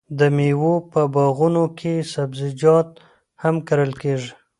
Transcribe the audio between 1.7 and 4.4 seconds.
کې سبزیجات هم کرل کیږي.